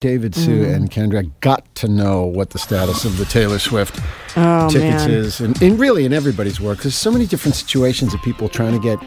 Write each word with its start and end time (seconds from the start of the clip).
David, 0.00 0.34
Sue, 0.34 0.64
mm. 0.64 0.74
and 0.74 0.90
Kendra 0.90 1.30
got 1.40 1.72
to 1.76 1.88
know 1.88 2.24
what 2.24 2.50
the 2.50 2.58
status 2.58 3.04
of 3.04 3.16
the 3.16 3.24
Taylor 3.24 3.58
Swift 3.58 4.00
Oh, 4.36 4.68
tickets 4.68 5.06
man. 5.06 5.10
is, 5.10 5.40
and, 5.40 5.60
and 5.62 5.78
really 5.78 6.04
in 6.04 6.12
everybody's 6.12 6.60
work. 6.60 6.80
There's 6.80 6.96
so 6.96 7.10
many 7.10 7.26
different 7.26 7.54
situations 7.54 8.12
of 8.12 8.20
people 8.22 8.48
trying 8.48 8.72
to 8.72 8.80
get 8.80 8.98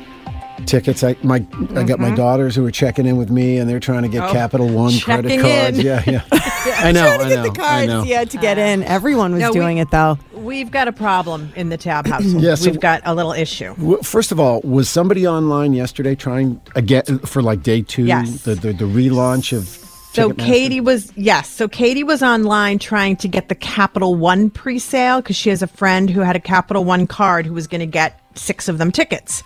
tickets. 0.65 1.03
I 1.03 1.15
my 1.21 1.35
I 1.75 1.83
got 1.83 1.99
my 1.99 2.07
mm-hmm. 2.07 2.15
daughters 2.15 2.55
who 2.55 2.65
are 2.65 2.71
checking 2.71 3.05
in 3.05 3.17
with 3.17 3.29
me, 3.29 3.57
and 3.57 3.69
they're 3.69 3.79
trying 3.81 4.03
to 4.03 4.07
get 4.09 4.23
oh, 4.23 4.31
Capital 4.31 4.67
One 4.69 4.97
credit 4.99 5.39
cards. 5.39 5.77
in. 5.77 5.85
Yeah, 5.85 6.01
yeah. 6.07 6.23
I 6.31 6.91
know, 6.91 7.05
Trying 7.15 7.19
to 7.19 7.25
I 7.25 7.29
get 7.29 7.35
know, 7.35 7.43
the 7.43 7.49
I 7.49 7.53
cards, 7.53 7.87
know. 7.87 8.03
yeah, 8.03 8.23
to 8.23 8.37
get 8.37 8.57
uh, 8.57 8.61
in. 8.61 8.83
Everyone 8.83 9.33
was 9.33 9.41
No, 9.41 9.49
we- 9.49 9.59
doing 9.59 9.77
it 9.77 9.91
though. 9.91 10.17
We've 10.33 10.71
got 10.71 10.87
a 10.87 10.93
problem 10.93 11.51
in 11.55 11.69
the 11.69 11.77
Tab 11.77 12.07
household. 12.07 12.41
Yeah, 12.43 12.55
so- 12.55 12.71
We've 12.71 12.79
got 12.79 13.01
a 13.05 13.13
little 13.13 13.33
issue. 13.33 13.75
Well, 13.77 14.01
First 14.01 14.31
of 14.31 14.39
all, 14.39 14.61
was 14.61 14.89
somebody 14.89 15.27
online 15.27 15.73
yesterday 15.73 16.15
trying 16.15 16.59
again 16.75 17.19
for 17.19 17.41
like 17.43 17.61
day 17.61 17.81
two? 17.83 18.05
Yes. 18.05 18.41
The 18.43 18.55
the, 18.55 18.73
the 18.73 18.85
relaunch 18.85 19.55
of. 19.55 19.83
So 20.17 20.33
Katie 20.33 20.81
was 20.81 21.13
yes. 21.15 21.49
So 21.49 21.67
Katie 21.67 22.03
was 22.03 22.23
online 22.23 22.79
trying 22.79 23.15
to 23.17 23.27
get 23.27 23.49
the 23.49 23.55
Capital 23.55 24.15
One 24.15 24.49
pre-sale 24.49 25.21
because 25.21 25.35
she 25.35 25.49
has 25.49 25.61
a 25.61 25.67
friend 25.67 26.09
who 26.09 26.21
had 26.21 26.35
a 26.35 26.39
Capital 26.39 26.83
One 26.83 27.07
card 27.07 27.45
who 27.45 27.53
was 27.53 27.67
going 27.67 27.81
to 27.81 27.85
get 27.85 28.19
six 28.35 28.67
of 28.67 28.77
them 28.77 28.91
tickets. 28.91 29.43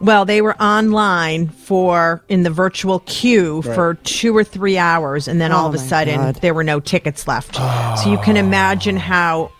Well, 0.00 0.24
they 0.24 0.42
were 0.42 0.60
online 0.60 1.48
for 1.48 2.22
in 2.28 2.42
the 2.42 2.50
virtual 2.50 3.00
queue 3.00 3.62
for 3.62 3.94
two 4.04 4.36
or 4.36 4.44
three 4.44 4.78
hours, 4.78 5.28
and 5.28 5.40
then 5.40 5.52
all 5.52 5.66
Oh 5.66 5.68
of 5.68 5.74
a 5.74 5.78
sudden 5.78 6.16
God. 6.16 6.34
there 6.36 6.54
were 6.54 6.64
no 6.64 6.80
tickets 6.80 7.26
left. 7.26 7.56
So 7.56 8.10
you 8.10 8.18
can 8.18 8.36
imagine 8.36 8.96
how 8.96 9.50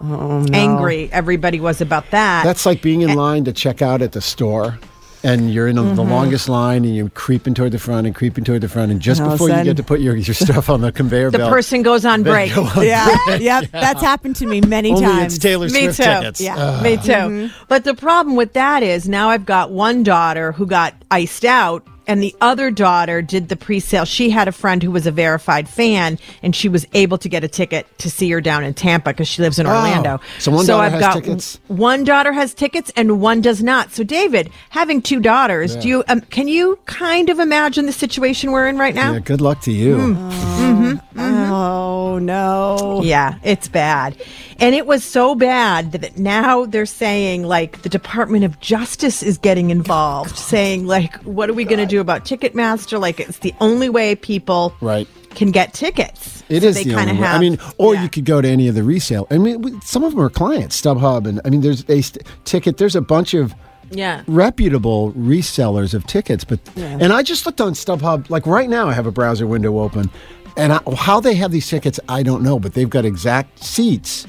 oh, 0.00 0.46
angry 0.52 1.10
everybody 1.12 1.60
was 1.60 1.80
about 1.80 2.10
that. 2.10 2.44
That's 2.44 2.66
like 2.66 2.82
being 2.82 3.02
in 3.02 3.14
line 3.14 3.44
to 3.44 3.52
check 3.52 3.82
out 3.82 4.02
at 4.02 4.12
the 4.12 4.20
store. 4.20 4.78
And 5.24 5.52
you're 5.54 5.68
in 5.68 5.78
a, 5.78 5.82
Mm-hmm. 5.82 5.94
the 5.94 6.02
longest 6.04 6.48
line, 6.48 6.84
and 6.84 6.96
you're 6.96 7.08
creeping 7.10 7.54
toward 7.54 7.70
the 7.72 7.78
front 7.78 8.06
and 8.08 8.14
creeping 8.14 8.42
toward 8.44 8.60
the 8.60 8.68
front, 8.68 8.90
and 8.90 9.00
just 9.00 9.20
And 9.20 9.28
all 9.28 9.34
of 9.34 9.40
a 9.40 9.44
before 9.44 9.56
you 9.58 9.64
get 9.64 9.76
to 9.76 9.82
put 9.84 10.00
your, 10.00 10.16
your 10.16 10.34
stuff 10.34 10.68
on 10.68 10.80
the 10.80 10.90
conveyor 10.90 11.30
the 11.30 11.38
belt, 11.38 11.50
the 11.50 11.54
person 11.54 11.82
goes 11.82 12.04
on 12.04 12.22
break. 12.24 12.52
go 12.54 12.64
on 12.64 12.82
Yeah, 12.84 13.36
yep. 13.36 13.70
That's 13.70 14.00
happened 14.00 14.34
to 14.36 14.46
me 14.46 14.60
many 14.60 14.90
Only 14.90 15.02
times. 15.02 15.34
it's 15.34 15.42
Taylor 15.42 15.66
Me 15.68 15.84
Swift 15.92 15.96
too. 15.98 16.02
tickets. 16.04 16.40
Yeah. 16.40 16.56
Ugh. 16.56 16.82
Me 16.82 16.96
too. 16.96 17.50
But 17.68 17.84
the 17.84 17.94
problem 17.94 18.34
with 18.36 18.54
that 18.54 18.82
is 18.82 19.08
now 19.08 19.28
I've 19.28 19.46
got 19.46 19.70
one 19.70 20.02
daughter 20.02 20.50
who 20.52 20.66
got 20.66 20.94
iced 21.10 21.44
out, 21.44 21.86
and 22.06 22.22
the 22.22 22.34
other 22.40 22.70
daughter 22.70 23.22
did 23.22 23.48
the 23.48 23.56
pre-sale. 23.56 24.04
She 24.04 24.30
had 24.30 24.48
a 24.48 24.52
friend 24.52 24.82
who 24.82 24.90
was 24.90 25.06
a 25.06 25.10
verified 25.12 25.68
fan, 25.68 26.18
and 26.42 26.54
she 26.54 26.68
was 26.68 26.86
able 26.94 27.18
to 27.18 27.28
get 27.28 27.44
a 27.44 27.48
ticket 27.48 27.86
to 27.98 28.10
see 28.10 28.30
her 28.30 28.40
down 28.40 28.64
in 28.64 28.74
Tampa 28.74 29.10
because 29.10 29.28
she 29.28 29.42
lives 29.42 29.58
in 29.58 29.66
Orlando. 29.66 30.20
Oh. 30.22 30.38
So 30.38 30.52
one 30.52 30.66
daughter 30.66 30.86
I've 30.86 30.92
has 30.92 31.00
got 31.00 31.14
tickets? 31.14 31.60
One 31.68 32.04
daughter 32.04 32.32
has 32.32 32.54
tickets, 32.54 32.92
and 32.96 33.20
one 33.20 33.40
does 33.40 33.62
not. 33.62 33.92
So 33.92 34.04
David, 34.04 34.50
having 34.70 35.02
two 35.02 35.20
daughters, 35.20 35.76
do 35.76 35.88
you 35.88 36.04
um, 36.08 36.20
can 36.22 36.48
you 36.48 36.78
kind 36.86 37.28
of 37.28 37.38
imagine 37.38 37.86
the 37.86 37.92
situation 37.92 38.52
we're 38.52 38.68
in 38.68 38.78
right 38.78 38.94
now? 38.94 39.12
Yeah, 39.12 39.18
good 39.20 39.40
luck 39.40 39.60
to 39.62 39.72
you. 39.72 40.14
Hmm. 40.14 41.41
Oh 41.54 42.18
no. 42.18 43.00
Yeah, 43.04 43.38
it's 43.42 43.68
bad. 43.68 44.16
And 44.58 44.74
it 44.74 44.86
was 44.86 45.04
so 45.04 45.34
bad 45.34 45.92
that 45.92 46.16
now 46.18 46.64
they're 46.66 46.86
saying 46.86 47.44
like 47.44 47.82
the 47.82 47.88
Department 47.88 48.44
of 48.44 48.58
Justice 48.60 49.22
is 49.22 49.36
getting 49.38 49.70
involved, 49.70 50.36
saying 50.36 50.86
like 50.86 51.14
what 51.24 51.50
are 51.50 51.54
we 51.54 51.64
going 51.64 51.78
to 51.78 51.86
do 51.86 52.00
about 52.00 52.24
Ticketmaster? 52.24 52.98
Like 52.98 53.20
it's 53.20 53.38
the 53.40 53.54
only 53.60 53.88
way 53.88 54.14
people 54.14 54.74
Right. 54.80 55.06
can 55.30 55.50
get 55.50 55.74
tickets. 55.74 56.42
It 56.48 56.62
So 56.62 56.68
is 56.68 56.74
they 56.76 56.84
the 56.84 56.94
only 56.94 57.12
way. 57.20 57.26
I 57.26 57.38
mean, 57.38 57.58
or 57.78 57.94
yeah. 57.94 58.02
you 58.02 58.08
could 58.08 58.24
go 58.24 58.40
to 58.40 58.48
any 58.48 58.68
of 58.68 58.74
the 58.74 58.82
resale. 58.82 59.26
I 59.30 59.38
mean, 59.38 59.80
some 59.82 60.04
of 60.04 60.12
them 60.12 60.20
are 60.20 60.30
clients, 60.30 60.80
StubHub, 60.80 61.26
and 61.26 61.40
I 61.44 61.50
mean, 61.50 61.60
there's 61.60 61.84
a 61.88 62.00
st- 62.00 62.26
ticket. 62.44 62.78
There's 62.78 62.96
a 62.96 63.00
bunch 63.00 63.34
of 63.34 63.54
Yeah. 63.90 64.22
reputable 64.26 65.12
resellers 65.12 65.92
of 65.94 66.06
tickets. 66.06 66.44
But 66.44 66.60
and 66.76 67.12
I 67.12 67.22
just 67.22 67.44
looked 67.46 67.60
on 67.60 67.72
StubHub. 67.74 68.30
Like 68.30 68.46
right 68.46 68.68
now, 68.70 68.88
I 68.88 68.92
have 68.92 69.06
a 69.06 69.12
browser 69.12 69.46
window 69.46 69.78
open, 69.80 70.10
and 70.56 70.72
I, 70.72 70.80
how 70.96 71.20
they 71.20 71.34
have 71.36 71.50
these 71.52 71.68
tickets, 71.68 71.98
I 72.08 72.22
don't 72.22 72.42
know. 72.42 72.58
But 72.58 72.74
they've 72.74 72.90
got 72.90 73.04
exact 73.04 73.62
seats, 73.62 74.26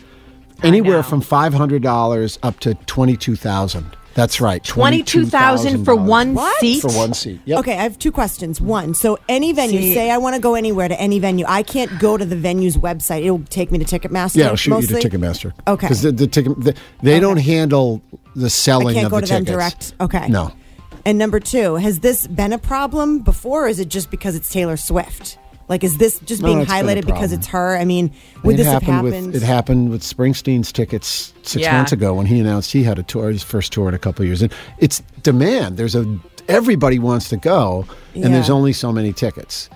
anywhere 0.64 1.04
from 1.04 1.22
five 1.22 1.54
hundred 1.54 1.82
dollars 1.82 2.40
up 2.44 2.60
to 2.62 2.74
twenty 2.76 3.16
two 3.18 3.36
thousand. 3.36 3.96
That's 4.16 4.40
right, 4.40 4.64
Twenty-two 4.64 5.26
thousand 5.26 5.86
for 5.86 5.96
$22,000 5.96 6.06
one 6.08 6.34
What? 6.36 6.60
seat. 6.60 6.82
for 6.82 6.92
one 6.92 7.16
seat. 7.16 7.42
Yep. 7.46 7.60
Okay, 7.62 7.74
I 7.74 7.82
have 7.82 7.98
two 7.98 8.12
questions. 8.12 8.62
One, 8.62 8.94
so 8.94 9.18
any 9.28 9.54
venue, 9.54 9.80
See- 9.80 9.94
say 9.96 10.12
I 10.12 10.20
want 10.20 10.36
to 10.36 10.40
go 10.40 10.54
anywhere 10.54 10.88
to 10.88 11.02
any 11.02 11.18
venue, 11.18 11.46
I 11.48 11.64
can't 11.64 12.00
go 12.00 12.16
to 12.16 12.24
the 12.24 12.36
venue's 12.36 12.78
website. 12.78 13.24
It'll 13.24 13.40
take 13.50 13.72
me 13.72 13.80
to 13.80 13.86
Ticketmaster. 13.86 14.36
Yeah, 14.36 14.50
I'll 14.50 14.56
shoot 14.56 14.70
mostly? 14.70 14.98
you 14.98 15.02
to 15.02 15.10
Ticketmaster. 15.10 15.52
Okay. 15.68 15.88
Because 15.88 16.04
the, 16.04 16.12
the 16.12 16.28
ticket, 16.28 16.62
the, 16.62 16.76
they 17.02 17.20
don't 17.20 17.38
handle 17.38 18.04
the 18.36 18.52
selling. 18.52 18.90
I 18.90 18.92
selling 18.92 18.94
can't 18.94 19.06
of 19.08 19.12
go 19.14 19.20
the 19.20 19.26
to 19.26 19.34
them 19.34 19.46
tickets. 19.46 19.90
direct. 19.90 20.02
Okay. 20.16 20.28
No. 20.28 20.52
And 21.08 21.18
number 21.18 21.40
two, 21.40 21.78
has 21.78 22.02
this 22.02 22.28
been 22.28 22.54
a 22.54 22.60
problem 22.60 23.22
before, 23.22 23.66
or 23.66 23.68
is 23.68 23.80
it 23.80 23.90
just 23.90 24.12
because 24.12 24.36
it's 24.36 24.48
Taylor 24.48 24.78
Swift? 24.78 25.40
Like, 25.70 25.84
is 25.84 25.98
this 25.98 26.20
just 26.20 26.42
No, 26.42 26.48
being 26.50 26.60
it's 26.62 26.72
been 26.72 26.86
a 26.90 26.92
highlighted 27.02 27.06
because 27.06 27.32
it's 27.32 27.48
her? 27.48 27.78
I 27.78 27.86
mean, 27.86 28.12
would 28.44 28.56
it 28.56 28.58
this 28.58 28.68
have 28.68 28.82
happened 28.84 29.14
happened? 29.14 29.28
with 29.34 29.36
it 29.44 29.46
happened 29.46 29.90
with 29.92 30.02
Springsteen's 30.04 30.72
tickets 30.72 31.34
six 31.44 31.64
Yeah. 31.64 31.78
months 31.78 31.92
ago 31.92 32.14
when 32.14 32.26
he 32.26 32.40
announced 32.40 32.72
he 32.74 32.84
had 32.84 33.00
a 33.00 33.04
tour, 33.04 33.30
his 33.32 33.44
first 33.44 33.72
tour 33.72 33.88
in 33.88 33.94
a 33.96 34.00
couple 34.00 34.24
of 34.24 34.28
years. 34.28 34.42
And 34.42 34.54
it's 34.80 35.02
demand. 35.24 35.78
There's 35.78 35.96
a 35.96 36.06
everybody 36.50 37.00
wants 37.00 37.30
to 37.30 37.38
go, 37.38 37.86
and 38.14 38.34
there's 38.34 38.50
only 38.50 38.74
so 38.74 38.92
many 38.92 39.14
tickets. 39.14 39.70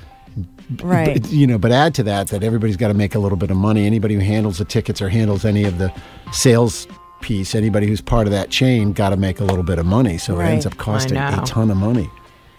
right. 0.84 1.22
But, 1.22 1.32
you 1.32 1.48
know, 1.48 1.58
but 1.58 1.72
add 1.72 1.96
to 1.96 2.04
that 2.04 2.28
that 2.28 2.44
everybody's 2.44 2.76
got 2.76 2.90
to 2.90 2.94
make 2.94 3.16
a 3.16 3.20
little 3.20 3.38
bit 3.38 3.50
of 3.50 3.56
money. 3.58 3.86
Anybody 3.86 4.16
who 4.16 4.20
handles 4.22 4.58
the 4.58 4.66
tickets 4.66 5.02
or 5.02 5.08
handles 5.08 5.46
any 5.46 5.64
of 5.64 5.78
the 5.78 5.94
sales 6.34 6.86
piece, 7.22 7.56
anybody 7.56 7.88
who's 7.88 8.02
part 8.02 8.28
of 8.28 8.32
that 8.32 8.50
chain, 8.50 8.92
got 8.92 9.10
to 9.12 9.18
make 9.18 9.40
a 9.40 9.46
little 9.46 9.64
bit 9.64 9.80
of 9.80 9.86
money. 9.86 10.18
So 10.18 10.36
Right. 10.36 10.50
it 10.50 10.52
ends 10.52 10.66
up 10.66 10.76
costing 10.78 11.16
a 11.18 11.42
ton 11.46 11.72
of 11.72 11.78
money. 11.78 12.10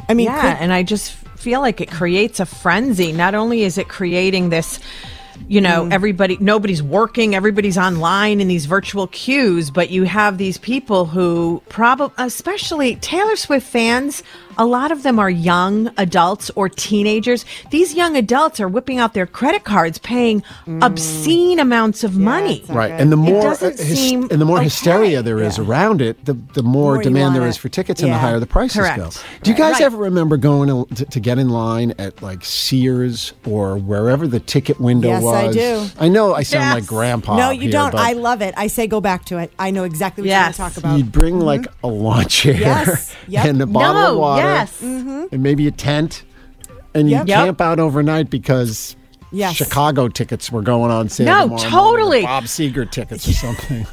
I 0.08 0.14
mean, 0.14 0.26
yeah, 0.26 0.54
could- 0.54 0.62
and 0.62 0.72
I 0.72 0.82
just 0.82 1.12
feel 1.36 1.60
like 1.60 1.80
it 1.80 1.90
creates 1.90 2.40
a 2.40 2.46
frenzy. 2.46 3.12
Not 3.12 3.34
only 3.34 3.62
is 3.62 3.78
it 3.78 3.88
creating 3.88 4.48
this, 4.50 4.80
you 5.46 5.60
know, 5.60 5.84
Mm. 5.84 5.92
everybody, 5.92 6.36
nobody's 6.40 6.82
working, 6.82 7.34
everybody's 7.34 7.78
online 7.78 8.40
in 8.40 8.48
these 8.48 8.66
virtual 8.66 9.06
queues, 9.06 9.70
but 9.70 9.90
you 9.90 10.02
have 10.04 10.36
these 10.38 10.58
people 10.58 11.06
who 11.06 11.62
probably, 11.68 12.12
especially 12.18 12.96
Taylor 12.96 13.36
Swift 13.36 13.66
fans, 13.66 14.22
a 14.58 14.66
lot 14.66 14.90
of 14.92 15.02
them 15.04 15.18
are 15.18 15.30
young 15.30 15.90
adults 15.96 16.50
or 16.56 16.68
teenagers. 16.68 17.44
These 17.70 17.94
young 17.94 18.16
adults 18.16 18.60
are 18.60 18.68
whipping 18.68 18.98
out 18.98 19.14
their 19.14 19.26
credit 19.26 19.64
cards, 19.64 19.98
paying 19.98 20.42
mm. 20.66 20.82
obscene 20.84 21.58
amounts 21.60 22.04
of 22.04 22.16
money. 22.16 22.64
Right, 22.68 22.88
good. 22.88 23.00
and 23.00 23.12
the 23.12 23.16
more 23.16 23.40
uh, 23.40 23.50
doesn't 23.50 23.78
hys- 23.78 24.30
and 24.30 24.40
the 24.40 24.44
more 24.44 24.56
okay. 24.58 24.64
hysteria 24.64 25.22
there 25.22 25.40
is 25.40 25.58
around 25.58 26.02
it, 26.02 26.24
the 26.24 26.34
the 26.54 26.62
more, 26.62 26.94
More 26.94 27.02
demand 27.02 27.34
there 27.34 27.42
want 27.42 27.50
is 27.50 27.56
it. 27.56 27.60
for 27.60 27.68
tickets, 27.68 28.02
and 28.02 28.12
the 28.12 28.18
higher 28.18 28.40
the 28.40 28.46
prices 28.46 28.78
Correct. 28.78 28.98
go. 28.98 29.10
Do 29.42 29.50
you 29.50 29.56
guys 29.56 29.74
Right. 29.74 29.82
ever 29.82 29.96
remember 29.96 30.36
going 30.36 30.68
to, 30.68 30.94
to, 30.94 31.04
to 31.04 31.20
get 31.20 31.38
in 31.38 31.50
line 31.50 31.94
at 31.98 32.20
like 32.22 32.44
Sears 32.44 33.32
or 33.46 33.76
wherever 33.78 34.26
the 34.26 34.40
ticket 34.40 34.80
window 34.80 35.08
Yes, 35.08 35.22
was? 35.22 35.34
I 35.34 35.52
do. 35.52 35.86
I 35.98 36.08
know 36.08 36.34
I 36.34 36.42
sound 36.42 36.64
Yes. 36.64 36.74
like 36.74 36.86
grandpa. 36.86 37.36
no, 37.36 37.50
you 37.50 37.62
here, 37.62 37.70
don't. 37.72 37.94
I 37.94 38.12
love 38.14 38.42
it. 38.42 38.54
I 38.56 38.66
say 38.66 38.86
go 38.86 39.00
back 39.00 39.24
to 39.26 39.38
it. 39.38 39.52
I 39.58 39.70
know 39.70 39.84
exactly 39.84 40.22
what 40.22 40.28
Yes. 40.28 40.58
you're 40.58 40.64
going 40.64 40.70
to 40.72 40.74
talk 40.74 40.84
about. 40.84 40.98
You'd 40.98 41.12
bring 41.12 41.40
like 41.40 41.62
mm-hmm. 41.62 41.86
a 41.86 41.88
lawn 41.88 42.26
chair 42.26 42.54
Yes. 42.54 43.14
Yep. 43.28 43.44
and 43.48 43.62
a 43.62 43.66
bottle 43.66 43.94
No, 44.02 44.12
of 44.12 44.18
water, 44.18 44.42
yes. 44.48 44.80
Mm-hmm. 44.80 45.24
and 45.32 45.42
maybe 45.42 45.66
a 45.66 45.70
tent, 45.70 46.24
and 46.94 47.08
you 47.10 47.16
Yep. 47.16 47.28
Yep. 47.28 47.44
camp 47.44 47.60
out 47.60 47.80
overnight 47.80 48.30
because. 48.30 48.94
Yes. 49.30 49.56
Chicago 49.56 50.08
tickets 50.08 50.50
were 50.50 50.62
going 50.62 50.90
on 50.90 51.10
sale. 51.10 51.48
No, 51.48 51.58
totally. 51.58 52.22
Bob 52.22 52.44
Seger 52.44 52.90
tickets 52.90 53.28
or 53.28 53.32
something. 53.34 53.86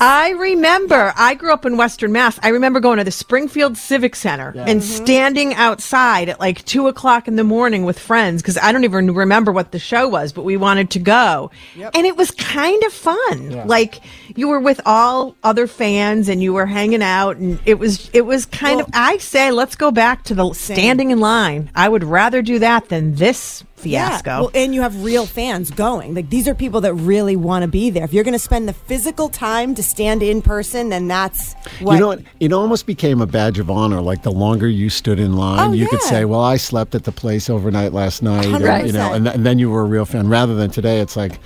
I 0.00 0.30
remember, 0.30 1.12
I 1.16 1.34
grew 1.34 1.52
up 1.52 1.64
in 1.64 1.76
Western 1.76 2.12
Mass. 2.12 2.38
I 2.42 2.48
remember 2.48 2.80
going 2.80 2.98
to 2.98 3.04
the 3.04 3.10
Springfield 3.10 3.76
Civic 3.76 4.16
Center 4.16 4.48
and 4.56 4.80
mm-hmm. 4.80 5.04
standing 5.04 5.54
outside 5.54 6.28
at 6.28 6.40
like 6.40 6.64
two 6.64 6.88
o'clock 6.88 7.28
in 7.28 7.36
the 7.36 7.44
morning 7.44 7.84
with 7.84 7.98
friends 7.98 8.42
because 8.42 8.58
I 8.58 8.72
don't 8.72 8.84
even 8.84 9.14
remember 9.14 9.52
what 9.52 9.72
the 9.72 9.78
show 9.78 10.08
was, 10.08 10.32
but 10.32 10.44
we 10.44 10.56
wanted 10.56 10.90
to 10.90 10.98
go. 10.98 11.50
And 11.76 12.06
it 12.06 12.16
was 12.16 12.30
kind 12.32 12.82
of 12.84 12.92
fun. 12.92 13.66
Like 13.66 14.00
you 14.34 14.48
were 14.48 14.60
with 14.60 14.80
all 14.84 15.36
other 15.42 15.66
fans 15.66 16.28
and 16.28 16.42
you 16.42 16.52
were 16.52 16.66
hanging 16.66 17.02
out 17.02 17.36
and 17.36 17.60
it 17.64 17.78
was, 17.78 18.10
it 18.12 18.26
was 18.26 18.46
kind 18.46 18.80
of, 18.80 18.88
I 18.92 19.18
say, 19.18 19.50
let's 19.50 19.76
go 19.76 19.90
back 19.90 20.24
to 20.24 20.34
the 20.34 20.52
standing 20.52 21.10
in 21.10 21.20
line. 21.20 21.70
I 21.74 21.88
would 21.88 22.04
rather 22.04 22.42
do 22.42 22.58
that 22.58 22.88
than 22.88 23.14
this 23.14 23.64
fiasco. 23.76 24.30
Yeah. 24.30 24.40
Well, 24.40 24.50
and 24.54 24.74
you 24.74 24.80
have 24.80 25.04
real 25.04 25.26
fans 25.26 25.70
going. 25.70 26.14
Like 26.14 26.30
these 26.30 26.48
are 26.48 26.54
people 26.54 26.80
that 26.80 26.94
really 26.94 27.36
want 27.36 27.62
to 27.62 27.68
be 27.68 27.90
there. 27.90 28.04
If 28.04 28.12
you're 28.12 28.24
going 28.24 28.32
to 28.32 28.38
spend 28.38 28.68
the 28.68 28.72
physical 28.72 29.28
time 29.28 29.74
to 29.74 29.82
stand 29.86 30.22
in 30.22 30.42
person, 30.42 30.88
then 30.90 31.08
that's 31.08 31.54
what. 31.80 31.94
You 31.94 32.00
know 32.00 32.06
what? 32.08 32.22
It 32.40 32.52
almost 32.52 32.86
became 32.86 33.20
a 33.20 33.26
badge 33.26 33.58
of 33.58 33.70
honor. 33.70 34.00
Like 34.00 34.22
the 34.22 34.32
longer 34.32 34.68
you 34.68 34.90
stood 34.90 35.18
in 35.18 35.34
line, 35.36 35.70
Oh, 35.70 35.72
you 35.72 35.88
could 35.88 36.02
say, 36.02 36.24
"Well, 36.24 36.40
I 36.42 36.56
slept 36.56 36.94
at 36.94 37.04
the 37.04 37.12
place 37.12 37.48
overnight 37.50 37.92
last 37.92 38.22
night," 38.22 38.46
and, 38.46 38.86
you 38.86 38.92
know, 38.92 39.12
and, 39.12 39.24
th- 39.24 39.36
and 39.36 39.46
then 39.46 39.58
you 39.58 39.70
were 39.70 39.82
a 39.82 39.84
real 39.86 40.04
fan. 40.04 40.28
Rather 40.28 40.54
than 40.54 40.70
today, 40.70 41.00
it's 41.00 41.16
like, 41.16 41.38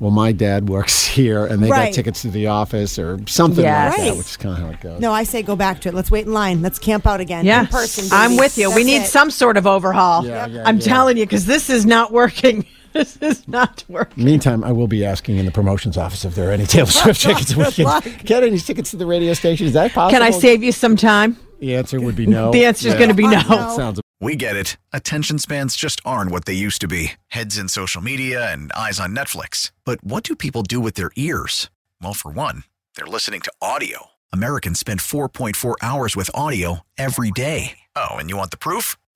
"Well, 0.00 0.10
my 0.10 0.32
dad 0.32 0.68
works 0.68 1.04
here, 1.16 1.46
and 1.46 1.62
they 1.62 1.70
Right. 1.70 1.86
got 1.86 1.94
tickets 1.94 2.22
to 2.22 2.28
the 2.30 2.46
office 2.48 2.98
or 2.98 3.18
something 3.26 3.64
Yes. 3.64 3.96
like 3.98 4.08
that," 4.08 4.16
which 4.16 4.26
is 4.26 4.36
kind 4.36 4.54
of 4.56 4.62
how 4.62 4.70
it 4.70 4.80
goes. 4.80 5.00
no, 5.00 5.12
I 5.12 5.24
say 5.24 5.42
go 5.42 5.56
back 5.56 5.80
to 5.82 5.88
it. 5.88 5.94
Let's 5.94 6.10
wait 6.10 6.26
in 6.26 6.32
line. 6.32 6.62
Let's 6.62 6.78
camp 6.78 7.06
out 7.06 7.20
again. 7.20 7.44
Yeah, 7.44 7.60
In 7.62 7.66
person. 7.68 8.08
I'm 8.12 8.36
with 8.36 8.58
you. 8.58 8.74
we 8.74 8.84
need 8.84 9.02
it. 9.02 9.06
some 9.08 9.30
sort 9.30 9.56
of 9.56 9.66
overhaul. 9.66 10.24
Yeah, 10.26 10.46
yeah, 10.46 10.62
I'm 10.66 10.76
yeah. 10.76 10.82
telling 10.82 11.16
you, 11.16 11.24
because 11.24 11.46
this 11.46 11.70
is 11.70 11.84
not 11.86 12.12
working. 12.12 12.64
this 12.96 13.16
is 13.18 13.46
not 13.48 13.84
working. 13.88 14.24
Meantime, 14.24 14.64
I 14.64 14.72
will 14.72 14.88
be 14.88 15.04
asking 15.04 15.36
in 15.36 15.44
the 15.46 15.52
promotions 15.52 15.96
office 15.96 16.24
if 16.24 16.34
there 16.34 16.48
are 16.48 16.52
any 16.52 16.66
Taylor 16.66 16.86
Swift 16.90 17.20
tickets. 17.22 17.54
We 17.54 17.64
can 17.70 17.84
luck. 17.84 18.04
get 18.24 18.42
any 18.42 18.58
tickets 18.58 18.90
to 18.92 18.96
the 18.96 19.06
radio 19.06 19.34
station. 19.34 19.66
Is 19.66 19.72
that 19.74 19.92
possible? 19.92 20.10
Can 20.18 20.22
I 20.22 20.30
save 20.30 20.62
you 20.62 20.72
some 20.72 20.96
time? 20.96 21.36
The 21.60 21.74
answer 21.76 22.00
would 22.00 22.16
be 22.16 22.26
no. 22.26 22.50
The 22.52 22.64
answer 22.66 22.88
is 22.88 22.94
Yeah. 22.94 22.98
going 22.98 23.10
to 23.10 23.14
be 23.14 23.22
no. 23.28 23.40
No. 23.48 23.76
Sounds 23.76 24.00
We 24.20 24.36
get 24.36 24.56
it. 24.56 24.76
Attention 24.92 25.38
spans 25.38 25.76
just 25.76 26.00
aren't 26.04 26.30
what 26.30 26.44
they 26.46 26.52
used 26.54 26.80
to 26.82 26.88
be 26.88 27.12
heads 27.28 27.56
in 27.58 27.68
social 27.68 28.02
media 28.02 28.50
and 28.52 28.72
eyes 28.72 28.98
on 29.00 29.14
Netflix. 29.14 29.72
But 29.84 30.02
what 30.04 30.22
do 30.24 30.34
people 30.36 30.62
do 30.62 30.80
with 30.80 30.94
their 30.94 31.10
ears? 31.16 31.70
Well, 32.02 32.14
for 32.14 32.30
one, 32.30 32.64
they're 32.96 33.06
listening 33.06 33.40
to 33.42 33.52
audio. 33.62 34.06
Americans 34.32 34.78
spend 34.80 35.00
4.4 35.00 35.74
hours 35.82 36.14
with 36.16 36.30
audio 36.34 36.80
every 36.98 37.30
day. 37.30 37.78
Oh, 37.94 38.16
and 38.16 38.28
you 38.28 38.36
want 38.36 38.50
the 38.50 38.58
proof? 38.58 38.96